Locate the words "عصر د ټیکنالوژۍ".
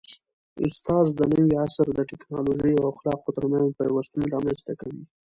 1.65-2.73